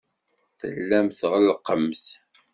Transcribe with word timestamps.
Tellamt 0.59 1.17
tɣellqemt. 1.21 2.05